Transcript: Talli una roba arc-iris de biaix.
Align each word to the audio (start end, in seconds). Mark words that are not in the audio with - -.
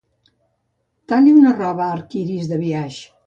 Talli 1.11 1.35
una 1.41 1.53
roba 1.59 1.91
arc-iris 1.99 2.53
de 2.53 2.61
biaix. 2.65 2.99